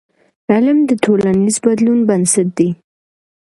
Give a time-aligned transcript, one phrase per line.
[0.51, 2.69] علم د ټولنیز بدلون بنسټ دی.